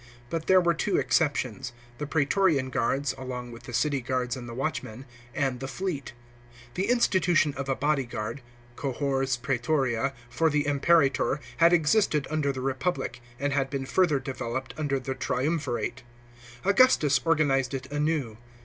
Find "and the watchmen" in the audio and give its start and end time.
4.35-5.05